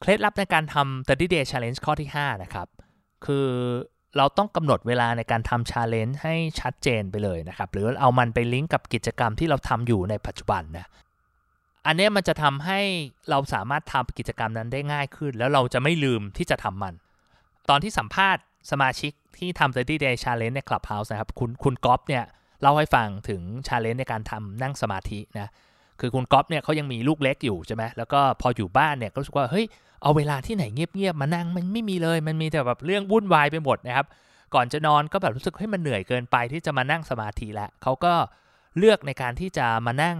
[0.00, 2.66] เคล็ดลับในการทำ 30 day challenge ข้อที่ 5 นะครับ
[3.26, 3.48] คือ
[4.16, 10.86] เราต้องกำหนดเวลาในการทำชาเลนจ์ให้ชัดเจนไปเลยนะครับ หรือเอามันไปลิงก์กับกิจกรรมที่เราทำอยู่ในปัจจุบันนะ
[11.86, 12.80] อันนี้มันจะทำให้
[13.30, 16.94] เราสามารถทำกิจกรรมนั้นได้ง่ายขึ้น แล้วเราจะไม่ลืมที่จะทำมัน
[17.70, 22.24] ตอนที่สัมภาษณ์สมาชิกที่ทำ 30 day challenge ใน Clubhouse นะครับ คุณคุณก๊อฟเนี่ย
[22.62, 25.50] เล่าให้ฟังถึง challenge ในการทำนั่งสมาธินะ
[26.00, 29.66] คือคุณก๊อฟเนี่ยเขายังมีลูกเล็กอยู่ใช่ไหมแล้วก็พออยู่บ้านเนี่ยก็รู้สึกว่าเฮ้ย
[30.02, 34.06] เอาเวลาที่ไหนเงียบๆมานั่งมันไม่มีเลย มันมีแต่แบบเรื่องวุ่นวายไปหมดนะครับ
[34.54, 38.14] ก่อนจะนอนก็แบบรู้สึกให้มันเหนื่อยเกินไปที่จะมานั่งสมาธิแล้วเขาก็
[38.78, 40.18] เลือกในการที่จะมานั่ง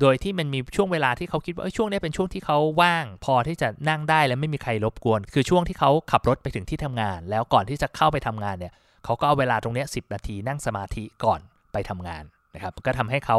[0.00, 8.72] โดยที่มันมีช่วงเวลาที่เขาคิดว่าช่วงนี้เป็นช่วงที่เขาว่าง พอที่จะนั่งได้และไม่มีใครรบกวน คือช่วงที่เขาขับรถไปถึงที่ทำงาน แล้วก่อนที่จะเข้าไปทำงานเนี่ย
[9.04, 11.40] เขาก็เอาเวลาตรงนี้10 นาทีนั่งสมาธิก่อน
[11.72, 12.22] ไปทำงาน
[12.54, 13.38] นะครับ ก็ทำให้เขา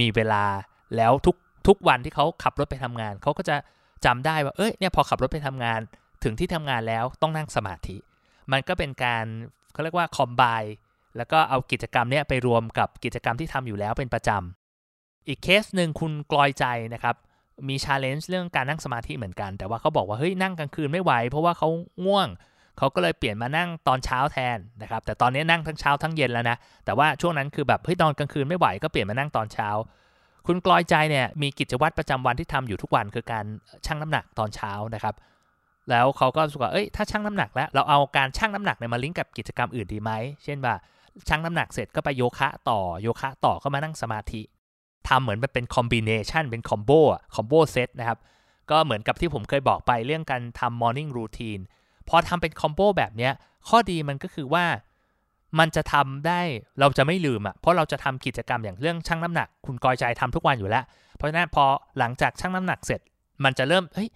[0.00, 0.44] มีเวลา
[0.96, 3.56] แล้วทุกทุกวันที่เขาขับรถไปทำงาน เขาก็จะ
[4.04, 5.80] จำได้ว่าเอ้ยเนี่ยพอขับรถไปทำงาน
[6.24, 7.96] ถึงที่ทำงานแล้วต้องนั่งสมาธิ
[8.52, 9.24] มันก็เป็นการ
[9.72, 10.42] เขาเรียกว่า combine
[11.16, 17.16] แล้วก็เอากิจกรรมเนี้ยไปรวมกับกิจกรรมที่ทำอยู่แล้วเป็นประจำอีกเคสหนึ่งคุณกลอยใจนะครับ
[17.68, 21.68] มี challenge เรื่องการนั่งสมาธิเหมือนกัน แต่ว่าเขาบอกว่าเฮ้ยนั่งกลางคืนไม่ไหว เพราะว่าเขา
[22.06, 22.28] ง่วง
[22.78, 29.68] เขาก็เลยเปลี่ยนมานั่งตอนเช้าแทนนะครับแต่ตอนนี้นั่งทั้งเช้าทั้งเย็นแล้วนะแต่ว่าช่วงนั้นคือแบบเฮ้ยตอนกลางคืนไม่ไหวก็เปลี่ยนมานั่งตอนเช้า
[30.46, 33.44] คุณกลอยใจเนี่ยมีกิจวัตรประจำวันที่ทำอยู่ทุกวันคือการ
[33.86, 35.14] ชั่งน้ำหนักตอนเช้านะครับ
[35.90, 40.10] แล้วเขาก็รู้สึกว่าเอ้ยถ้าชั่งน้ำหนักแล้วเราเอาการชั่งน้ำหนักเนี่ยมาลิงก์กับกิจกรรมอื่นดีไหม
[40.44, 40.74] เช่นว่า
[41.28, 44.42] ชั่งน้ำหนักเสร็จก็ไปโยคะต่อโยคะต่อก็มานั่งสมาธิ
[45.08, 46.90] ทำเหมือนเป็น combination เป็น combo
[47.34, 48.18] combo set นะครับ
[48.70, 51.58] ก็เหมือนกับที่ผมเคยบอกไปเรื่องการทำ morning routine
[52.08, 53.30] พอทำเป็น combo แบบนี้
[53.68, 54.64] ข้อดีมันก็คือว่า
[55.58, 56.40] มันจะทำได้
[56.80, 60.84] เราจะไม่ลืมอะ่ะเพราะเราจะทำกิจกรรมอย่างเรื่องชั่งน้ำหนัก คุณกอยใจทำทุกวันอยู่แล้ว
[61.16, 61.64] เพราะฉะนั้นพอ
[61.98, 63.00] หลังจากชั่งน้ำหนักเสร็จ
[63.44, 64.08] มันจะเริ่มเฮ้ย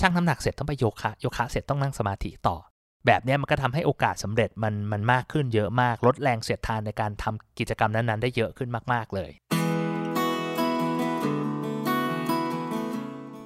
[0.00, 2.56] ชั่งน้ำหนักเสร็จต้องไปโยคะโยคะเสร็จต้องนั่งสมาธิต่อ
[3.06, 9.30] แบบนี้มันก็ทำให้โอกาสสาเร็จมันมันมากขึ้นเยอะมาก ลดแรงเสียดทานในการทำกิจกรรมนั้นๆ ได้เยอะขึ้นมากๆเลย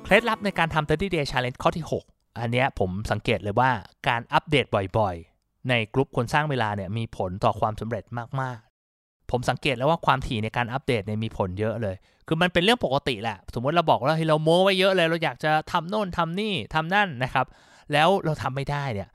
[0.04, 3.70] เคล็ดลับในการทำ30 day challenge ข้อที่ 6 อันเนี้ยผมสังเกตเลยว่า
[4.08, 4.66] การอัปเดต
[4.98, 5.31] บ่อยๆ
[5.68, 8.04] ในกลุ่มคนสร้างเวลาเนี่ยมีผลต่อความสำเร็จ
[8.40, 11.94] มากๆ ผมสังเกตแล้วว่าความถี่ในการอัปเดตเนี่ยมีผลเยอะเลย
[12.26, 17.46] คือมันเป็นเรื่องปกติแหละ สมมติเราบอกว่าให้เราโม้ไว้เยอะเลย เราอยากจะทำโน่นทำนี่ทำนั่นนะครับ
[17.92, 19.08] แล้วเราทำไม่ได้เนี่ย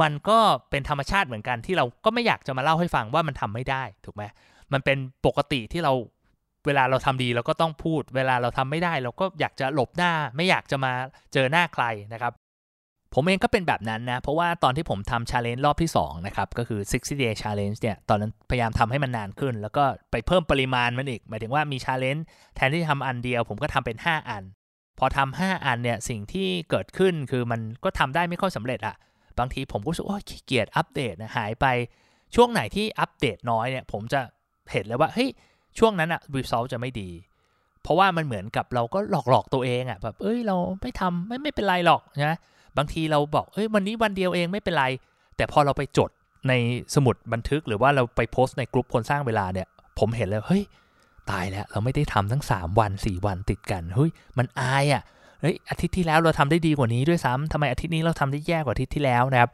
[0.00, 0.38] มันก็
[0.70, 4.24] เป็นธรรมชาติเหมือนกันที่เราก็ไม่อยากจะมาเล่าให้ฟังว่ามันทำไม่ได้ถูกไหม
[4.72, 5.92] มันเป็นปกติที่เรา
[6.66, 10.92] เวลาเราทำดีเราก็ต้องพูด เวลาเราทำไม่ได้ เราก็อยากจะหลบหน้า ไม่อยากจะมา
[11.32, 12.32] เจอหน้าใครนะครับ
[13.18, 22.24] ผมเองก็เป็นแบบนั้นนะ เพราะว่าตอนที่ผมทำชาเลนจ์รอบที่2นะครับ ก็คือ 60 day challenge เนี่ย ตอนนั้นพยายามทำให้มันนานขึ้น แล้วก็ไปเพิ่มปริมาณมันอีก หมายถึงว่ามีชาเลนจ์
[22.56, 24.42] แทนที่จะทำอันเดียว ผมก็ทำเป็น 5 อัน
[24.98, 28.96] พอทำ5อันเนี่ย สิ่งที่เกิดขึ้นคือมันก็ทำได้ไม่ค่อยสำเร็จอะ
[29.38, 31.66] บางทีผมก็รู้สึกว่าขี้เกียจอัปเดตนะหายไป
[32.34, 34.20] ช่วงไหนที่อัปเดตน้อยเนี่ย ผมจะ
[34.72, 35.28] เห็นเลยว่าเฮ้ย
[35.78, 37.10] ช่วงนั้นอะ result จะไม่ดี
[37.82, 42.38] เพราะว่ามันเหมือนกับเราก็หลอกหลอกตัวเองอะแบบเอ้ยเราไม่ทำไม่ไม่เป็นไรหรอกนะ
[42.76, 44.84] บางทีเราบอกเอ้ยวันนี้วันเดียวเองไม่เป็นไร
[45.36, 46.10] แต่พอเราไปจด
[46.48, 46.52] ใน
[46.94, 49.66] สมุดบันทึกหรือว่าเราไปโพสต์ในกลุ่มคนสร้างเวลาเนี่ย
[49.98, 50.62] ผมเห็นเลยเฮ้ย
[51.30, 55.02] ตายแล้ว เราไม่ได้ทำทั้ง 3 วัน 4 วันติดกันเฮ้ยมันอายอะ่ะ
[55.40, 59.50] เฮ้ยอาทิตย์ที่แล้วเราทำได้ดีกว่านี้ด้วยซ้ำทำไมอาทิตย์นี้เราทำได้แย่กว่าอาทิตย์ที่แล้วนะครับ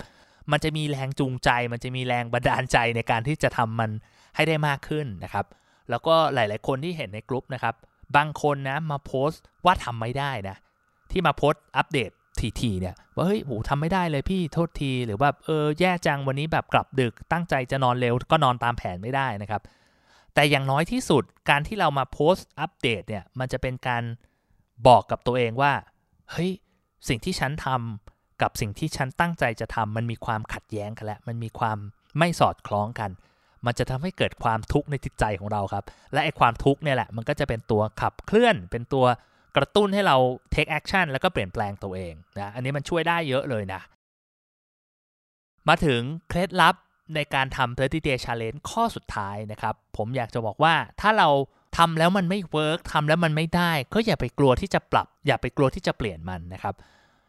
[0.50, 3.90] มันจะมีแรงจูงใจ มันจะมีแรงบันดาลใจในการที่จะทำมัน
[4.36, 5.46] ให้ได้มากขึ้นนะครับ
[5.90, 7.74] แล้วก็หลาย ๆ คนที่เห็นในกลุ่มนะครับ
[8.16, 10.56] บางคนนะมาโพสต์ว่าทำไม่ได้นะ
[11.10, 12.10] ที่มาโพสต์อัปเดต
[12.62, 19.62] ทีเนี่ยว่าเฮ้ยโหทำไม่ได้เลยพี่โทษทีหรือว่าเออแย่จังวันนี้แบบกลับดึกตั้งใจจะนอนเร็วก็นอนตามแผนไม่ได้นะครับ
[20.34, 24.02] แต่อย่างน้อยที่สุดการที่เรามาโพสต์อัปเดตเนี่ยมันจะเป็นการ
[24.86, 25.72] บอกกับตัวเองว่า
[26.30, 26.50] เฮ้ย
[27.08, 31.78] สิ่งที่ฉันทำกับสิ่งที่ฉันตั้งใจจะทำมันมีความขัดแย้งกันแล้วมันมีความ
[32.18, 33.10] ไม่สอดคล้องกัน
[33.66, 39.04] มันจะทำให้เกิดความทุกข์ในจิตใจของเราครับ และไอ้ความทุกข์เนี่ยแหละมันก็จะเป็นตัวขับเคลื่อนเป็นตัว
[39.56, 40.16] กระตุ้นให้เรา
[40.54, 43.80] take action แล้วก็เปลี่ยนแปลงตัวเองนะอันนี้มันช่วยได้เยอะเลยนะ
[45.68, 46.74] มาถึงเคล็ดลับ
[47.14, 51.28] ในการทำ30 day challenge ข้อสุดท้ายนะครับ ผมอยากจะบอกว่าถ้าเรา
[51.78, 56.74] ทำแล้วมันไม่เวิร์กทำแล้วมันไม่ได้ ก็อย่าไปกลัวที่จะปรับ อย่าไปกลัวที่จะเปลี่ยนมันนะครับ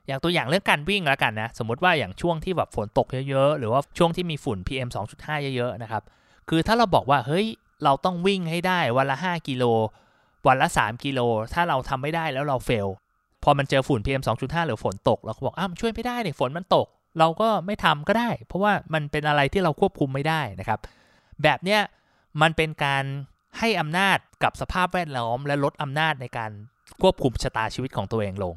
[0.07, 6.03] อย่างตัวอย่างเรื่องการวิ่งแล้วกันนะ สมมติว่าอย่างช่วงที่แบบฝนตกเยอะๆ หรือว่าช่วงที่มีฝุ่น PM 2.5 เยอะๆนะครับ
[6.49, 7.47] คือถ้าเราบอกว่าเฮ้ย
[7.83, 9.63] เราต้องวิ่งให้ได้วันละ 5 กิโล
[10.47, 11.19] วันละ 3 กิโล
[11.53, 12.87] ถ้าเราทำไม่ได้แล้วเราเฟล
[13.43, 16.87] พอมันเจอฝุ่น PM 2.5 หรือฝนตก เราก็บอกอ้าวช่วยไม่ได้เนี่ยฝนมันตก
[17.19, 20.79] เราก็ไม่ทำก็ได้ เพราะว่ามันเป็นอะไรที่เราควบคุมไม่ได้นะครับ
[21.43, 21.81] แบบเนี้ย
[22.41, 23.03] มันเป็นการ
[23.59, 26.51] ให้อำนาจกับสภาพแวดล้อม และลดอำนาจในการ
[27.01, 28.55] ควบคุมชะตาชีวิตของตัวเองลง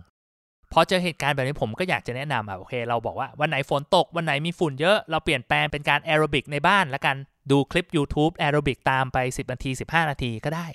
[0.73, 7.17] พอเจอเหตุการณ์แบบนี้ผมก็อยากจะแนะนำอะโอเค เราบอกว่าวันไหนฝนตก วันไหนมีฝุ่นเยอะ เราเปลี่ยนแปลงเป็นการแอโรบิกในบ้าน แล้วกัน
[7.51, 10.67] ดูคลิป YouTube แอโรบิกตามไป 10 นาที 15 นาทีก็ได้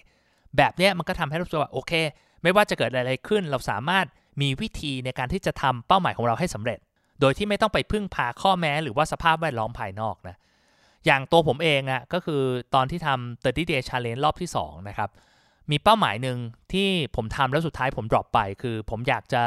[0.58, 1.92] แบบนี้มันก็ทำให้รู้สึกว่าโอเค
[2.44, 4.06] ไม่ว่าจะเกิดอะไรขึ้น เราสามารถ
[4.42, 6.80] มีวิธีในการที่จะทำเป้าหมายของเราให้สำเร็จ
[7.20, 10.36] โดยที่ไม่ต้องไปพึ่งพาข้อแม้หรือว่าสภาพแวดล้อมภายนอกนะ
[11.06, 12.42] อย่างตัวผมเองอะ่ะก็คือ
[12.76, 15.10] ตอนที่ทำ30 day challenge รอบที่2นะครับ
[15.72, 16.38] มีเป้าหมายหนึ่ง
[16.74, 19.42] ที่ผมทำแล้วสุดท้ายผม drop ไป คือผมอยากจะ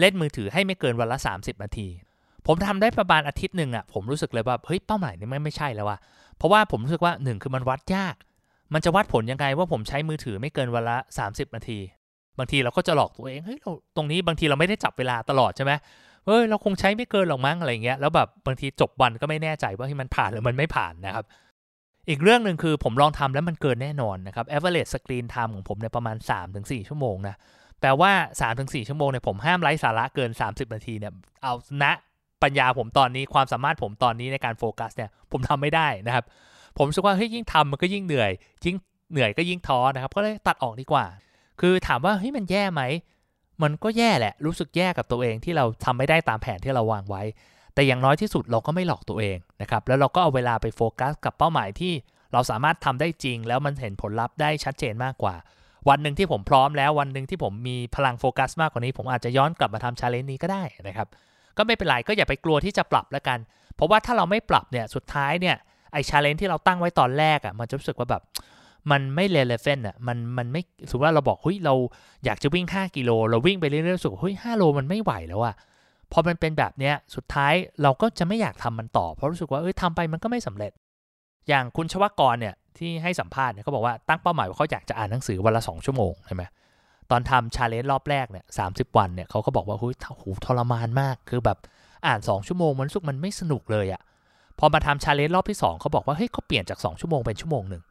[0.00, 1.88] เล่นมือถือให้ไม่เกินวันละ 30 นาที
[2.46, 5.98] ผมทำได้ประมาณอาทิตย์หนึ่งอะ่ะผมรู้สึกเลยว่าเฮ้ยเป้าหมายนี้ไม่ไม่ใช่แล้วว่ะ
[6.36, 8.14] เพราะว่าผมรู้สึกว่า 1 คือมันวัดยาก
[8.74, 10.96] มันจะวัดผลยังไงว่าผมใช้มือถือไม่เกินวันละ
[11.28, 11.78] 30 นาที
[12.38, 15.72] บางทีเราก็จะหลอกตัวเองเฮ้ยเราตรงนี้บางทีเราไม่ได้จับเวลาตลอดใช่ไหม
[16.26, 21.24] เฮ้ยเราคงใช้ไม่เกินหรอกมั้งอะไรเงี้ยแล้วแบบบางทีจบวันก็ไม่แน่ใจว่าที่มันผ่านหรือมันไม่ผ่านนะครับ
[22.08, 26.16] อีกเรื่องหนึ่งคือผมลองทำแล้วมันเกินแน่นอนนะครับ average screen time ของผมเนี่ยประมาณ
[26.52, 27.34] 3-4 ชั่วโมงนะ
[27.80, 28.12] แปลว่า
[28.50, 31.84] 3-4 ชั่วโมงเนี่ยผมห้ามไร้สาระเกิน 30 นาทีเนี่ยเอาณ
[32.42, 36.24] ปัญญาผมตอนนี้ความสามารถผมตอนนี้ในการโฟกัสเนี่ยผมทำไม่ได้นะครับ
[36.76, 38.30] ผมรู้สึกว่าเฮ้ยยิ่งทำมันก็ยิ่งเหนื่อย
[38.64, 38.76] ยิ่ง
[39.12, 41.04] เหนื่อยก็ยิ่งท้อนะครับ ก็เลยตัดออกดีกว่า
[41.60, 42.82] คือถามว่าเฮ้ยมันแย่ไหม
[43.62, 47.22] มันก็แย่แหละ รู้สึกแย่กับตัวเองที่เราทำไม่ได้ตามแผนที่เราวางไว้
[47.74, 51.92] แต่อย่างน้อยที่สุดเราก็ไม่หลอกตัวเองนะครับ แล้วเราก็เอาเวลาไปโฟกัสกับเป้าหมายที่
[52.32, 55.34] เราสามารถทำได้จริง แล้วมันเห็นผลลัพธ์ได้ชัดเจนมากกว่า
[55.88, 61.08] วันหนึ่งที่ผมพร้อมแล้ววันหนึ่งที่ผมมีพลังโฟกัสมากกว่านี้ ผมอาจจะย้อนกลับมาทำ challenge นี้ก็ได้นะครับ
[61.56, 63.38] ก็ไม่เป็นไรก็อย่าไปกลัวที่จะปรับแล้วกัน
[63.74, 65.56] เพราะว่าถ้าเราไม่ปรับเนี่ยสุดท้ายเนี่ย
[65.92, 68.22] ไอ challenge ที่เราตั้งไว้ตอนแรกอะ่ะมันจะรู้สึกว่าแบบ
[68.90, 71.74] มันไม่ relevant อะมันมันไม่สมมติว่าเราบอกเฮ้ยเรา
[72.24, 75.54] อยากจะวิ่ง 5 กิโล เราวิ่งไปเรื่อยๆรู้สึกเฮ้ย5โลมันไม่ไหวแล้วอะ
[76.12, 80.72] พอมันเป็นแบบเนี้ยสุดท้ายเราก็จะไม่อยากทำมันต่อ เพราะรู้สึกว่าเอ้ยทำไปมันก็ไม่สำเร็จ
[81.48, 86.42] อย่างคุณชวกรเนี่ยที่ให้สัมภาษณ์เนี่ยเขาบอกว่าตั้งเป้าหมายว่าเขาอยากจะอ่านหนังสือวันละ 2 ชั่วโมงใช่ไหม
[87.10, 91.58] ตอนทำ challenge รอบแรกเนี่ยสามสิบวันเนี่ยเขาก็บอกว่าเฮ้ยโหทรมานมากคือแบบ
[92.06, 94.02] อ่าน 2 ชั่วโมงมันรู้สึกมันไม่สนุกเลยอะ่ะ
[94.58, 97.82] พอมาทำ challenge รอบที่ 2เขาบอกว่าเฮ้ยเขาเปลี่ยนจาก 2 ชั่วโมงเป็นชั่วโมงหนึ่ง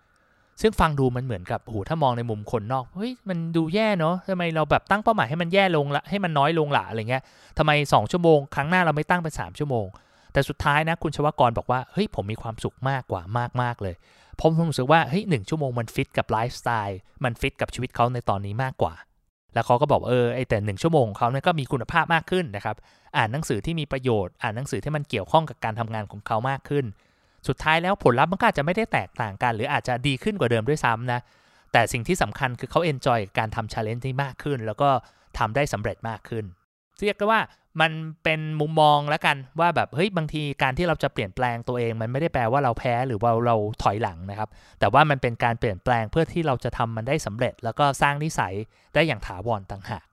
[0.62, 7.24] ซึ่งฟังดูมันเหมือนกับโอ้ถ้ามองในมุมคนนอกเฮ้ยมันดูแย่เนาะทำไมเราแบบตั้งเป้าหมายให้มันแย่ลงละให้มันน้อยลงละอะไรเงี้ย
[7.58, 9.86] ทำไม 2 ชั่วโมงครั้งหน้าเราไม่ตั้งเป็น 3 ชั่วโมง
[10.34, 13.96] แต่สุดท้ายนะคุณชวกรบอกว่าเฮ้ยผมมีความสุขมากกว่ามากมากเลย
[14.40, 18.94] ผมรู้สึกว่าเฮ้ยหนึ่งชั่วโมงมันฟิตกับไลฟ์สไตล์มันฟิตกับชีวิตเขาในตอนนี้มากกว่า
[19.54, 22.76] แล้วเขาก็บอกเออไอแต่หนึ่งชั่วโมงของเขาเนี่ยก็มีคุณภาพมากขึ้นนะครับ
[23.18, 26.86] อ่านหนังสือที่มีประโยชน์อ่านหนังสือที่มันเกี่ยวข้องกับการทำงานของเขามากขึ้น
[27.48, 31.20] สุดท้ายแล้วผลลัพธ์มันก็อาจจะไม่ได้แตกต่างกัน หรืออาจจะดีขึ้นกว่าเดิมด้วยซ้ำนะ
[31.72, 34.90] แต่สิ่งที่สำคัญคือเขา enjoy กับการทำ challenge ที่มากขึ้น แล้วก็
[35.38, 36.46] ทำได้สำเร็จมากขึ้น
[37.00, 37.42] เรียกได้ว่า
[37.82, 37.92] มัน
[38.24, 44.50] เป็นมุมมองแล้วกันว่าแบบเฮ้ยบางทีการที่เราจะเปลี่ยนแปลงตัวเอง มันไม่ได้แปลว่าเราแพ้หรือว่าเราถอยหลังนะครับ
[44.80, 48.54] แต่ว่ามันเป็นการเปลี่ยนแปลงเพื่อที่เราจะทำมันได้สำเร็จ แล้วก็สร้างนิสัย
[48.94, 50.06] ได้อย่างถาวรต่างหาก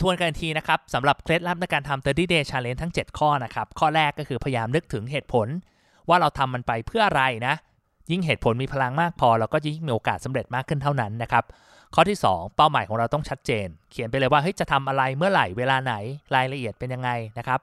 [0.00, 5.46] ทวนกันทีนะครับสำหรับเคล็ดลับในการทำ30 day challenge ทั้ง 7 ข้อนะครับ ข้อแรกก็คือพยายามนึกถึงเหตุผล
[6.08, 7.54] ว่าเราทำมันไปเพื่ออะไรนะ
[8.10, 11.44] ยิ่งเหตุผลมีพลังมากพอ เราก็ยิ่งมีโอกาสสำเร็จมากขึ้นเท่านั้นนะครับ
[11.94, 15.94] ข้อที่ 2 เป้าหมายของเราต้องชัดเจน เขียนไปเลยว่าเฮ้ยจะทำอะไรเมื่อไหร่เวลาไหน
[16.34, 17.60] รายละเอียดเป็นยังไงนะครับ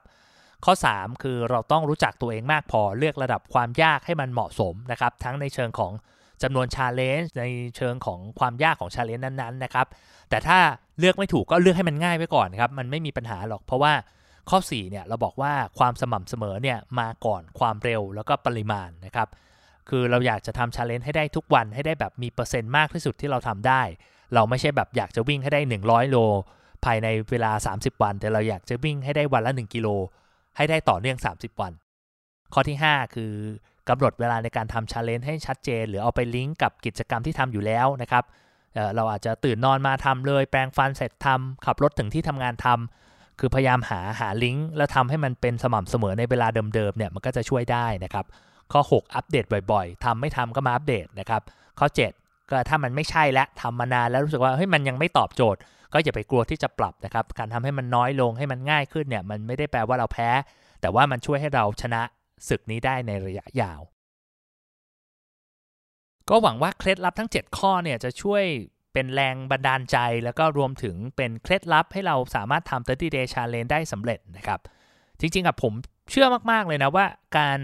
[0.64, 5.92] ข้อ 3 คือเราต้องรู้จักตัวเองมากพอเลือกระดับความยากให้มันเหมาะสมนะครับทั้งในเชิงของ
[6.42, 7.44] จำนวน challenge ใน
[7.76, 9.86] เชิงของความยากของ challenge นั้นๆนะครับ
[10.30, 10.58] แต่ถ้า
[10.98, 13.92] เลือกไม่ถูกก็เลือกให้มันง่ายไว้ก่อนครับมันไม่มีปัญหาหรอกเพราะว่า
[14.50, 19.28] ข้อ4เนี่ยเราบอกว่าความสม่ำเสมอเนี่ยมาก่อนความเร็วแล้วก็ปริมาณนะครับ
[19.88, 23.82] คือเราอยากจะทำ challenge ให้ได้ทุกวันให้ได้แบบมีเปอร์เซ็นต์มากที่สุดที่เราทำได้
[24.34, 26.16] เราไม่ใช่แบบอยากจะวิ่งให้ได้ 100 โล
[26.84, 29.88] ภายในเวลา 30 วัน แต่เราอยากจะวิ่งให้ได้วันละ 1 กิโล
[30.56, 31.72] ให้ได้ต่อเนื่อง 30 วัน
[32.52, 33.32] ข้อที่ 5 คือ
[33.88, 38.24] กำหนดเวลาในการทำ challenge ให้ชัดเจน หรือเอาไปลิงก์กับกิจกรรมที่ทำอยู่แล้วนะครับ
[38.74, 48.24] เราอาจจะตื่นนอนมาทำเลย แปรงฟันเสร็จทำขับรถถึงที่ทำงานทำคือพยายามหาหาลิงก์แล้วทำให้มันเป็นสม่ำเสมอในเวลาเดิมๆเนี่ยมันก็จะช่วยได้นะครับ
[48.72, 51.42] ข้อ 6 อัปเดตบ่อยๆทำไม่ทำก็มาอัปเดตนะครับ
[51.78, 55.60] ข้อ 7 ก็ถ้ามันไม่ใช่แล้วทำมานานแล้วรู้สึกว่าเฮ้ยมันยังไม่ตอบโจทย์
[55.92, 60.30] ก็อย่าไปกลัวที่จะปรับนะครับ การทำให้มันน้อยลงให้มันง่ายขึ้นเนี่ย มันไม่ได้แปลว่าเราแพ้
[60.80, 62.02] แต่ว่ามันช่วยให้เราชนะ
[62.48, 63.80] ศึกนี้ได้ในระยะยาว
[66.28, 68.44] ก็หวังว่าเคล็ดลับทั้ง 7 ข้อเนี่ยจะช่วย
[68.92, 74.60] เป็นแรงบันดาลใจ แล้วก็รวมถึงเป็นเคล็ดลับให้เราสามารถทำ30 day challenge ได้สำเร็จนะครับ
[75.20, 75.72] จริงๆกับผม
[76.10, 77.06] เชื่อมากๆเลยนะว่า
[77.38, 77.58] การ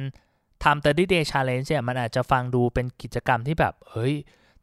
[0.64, 4.14] ทำ30 day challenge เนี่ยมันอาจจะฟังดูเป็นกิจกรรมที่แบบเฮ้ย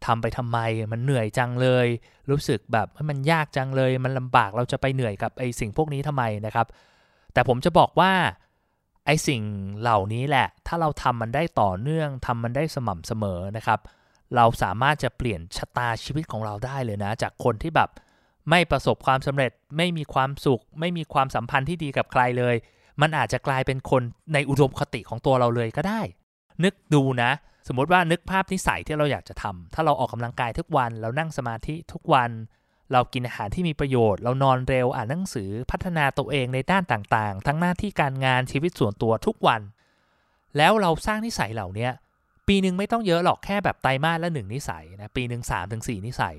[0.05, 0.59] ทำไปทำไม
[0.91, 1.87] มันเหนื่อยจังเลย
[2.29, 6.67] รู้สึกแบบมันยากจังเลย มันลำบากเราจะไปเหนื่อยกับไอสิ่งพวกนี้ทำไมนะครับ
[7.33, 8.11] แต่ผมจะบอกว่า
[9.05, 9.41] ไอสิ่ง
[9.81, 13.79] เหล่านี้แหละ ถ้าเราทำมันได้ต่อเนื่องทำมันได้สม่ำเสมอนะครับ
[14.35, 17.89] เราสามารถจะเปลี่ยนชะตาชีวิตของเราได้เลยนะ จากคนที่แบบ
[18.49, 22.55] ไม่ประสบความสำเร็จ ไม่มีความสุข ไม่มีความสัมพันธ์ที่ดีกับใครเลย
[23.01, 24.01] มันอาจจะกลายเป็นคน
[24.33, 26.01] ในอุดมคติของตัวเราเลยก็ได้
[26.63, 27.31] นึกดูนะ
[27.69, 32.31] สมมติว่านึกภาพนิสัยที่เราอยากจะทำถ้าเราออกกำลังกายทุกวัน เรานั่งสมาธิทุกวัน
[32.91, 39.61] เรากินอาหารที่มีประโยชน์ เรานอนเร็วอ่านหนังสือพัฒนาตัวเองในด้านต่างๆ ทั้งหน้าที่การงานชีวิตส่วนตัวทุกวัน
[40.57, 41.89] แล้วเราสร้างนิสัยเหล่านี้
[42.47, 46.35] ปีหนึ่งไม่ต้องเยอะหรอกแค่แบบไตรมาสละหนึ่งนิสัยนะปีหนึ่งสามถึงสี่นิสัย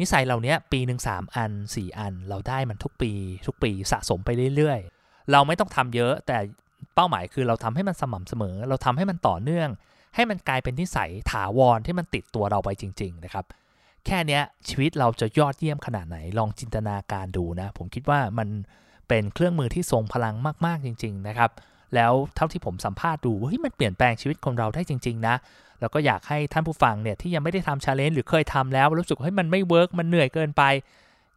[0.00, 3.12] นิสัยเหล่านี้ปีหนึ่งสามอันสี่อัน เราได้มันทุกปี
[3.46, 6.38] ทุกปีสะสมไปเรื่อยๆ เราไม่ต้องทำเยอะแต่
[6.94, 9.68] เป้าหมายคือเราทำให้มันสม่ำเสมอ เราทำให้มันต่อเนื่อง
[10.14, 13.44] ให้มันกลายเป็นนิสัยถาวรที่มันติดตัวเราไปจริง ๆ นะครับ
[14.06, 18.48] แค่นี้ชีวิตเราจะยอดเยี่ยมขนาดไหนลองจินตนาการดูนะ ผมคิดว่ามัน
[19.08, 20.34] เป็นเครื่องมือที่ทรงพลัง
[20.66, 21.50] มาก ๆ จริง ๆ นะครับ
[21.94, 25.34] แล้วเท่าที่ผมสัมภาษณ์ดูเฮ้ยมันเปลี่ยนแปลงชีวิตของเราได้จริง ๆ นะ
[25.80, 30.62] แล้วก็อยากให้ท่านผู้ฟังเนี่ยที่ยังไม่ได้ทำ challenge หรือเคยทำแล้ว รู้สึกเฮ้ยมันไม่ work มันเหนื่อยเกินไป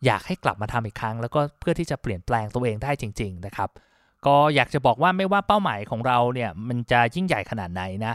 [0.05, 3.69] อยากให้กลับมาทำอีกครั้ง แล้วก็เพื่อที่จะเปลี่ยนแปลงตัวเองได้จริง ๆ นะครับ
[4.25, 8.13] ก็อยากจะบอกว่าไม่ว่าเป้าหมายของเราเนี่ยมันจะยิ่งใหญ่ขนาดไหนนะ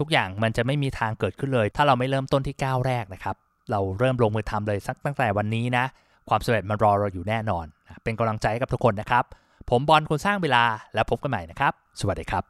[0.00, 3.36] ทุกอย่างมันจะไม่มีทางเกิดขึ้นเลย ถ้าเราไม่เริ่มต้นที่ก้าวแรกนะครับ
[3.70, 5.84] เราเริ่มลงมือทำเลยสักตั้งแต่วันนี้นะ
[6.28, 7.66] ความสำเร็จมันรอเราอยู่แน่นอน
[8.04, 9.24] เป็นกำลังใจให้กับทุกคนนะครับ
[9.70, 12.42] ผมบอลคนสร้างเวลาแล้วพบกันใหม่นะครับ สวัสดีครับ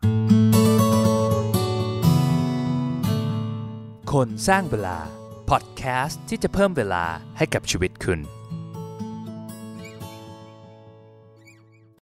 [4.12, 4.96] คนสร้างเวลา
[5.50, 7.04] พอดแคสต์ที่จะเพิ่มเวลา
[7.36, 8.20] ให้กับชีวิตคุณ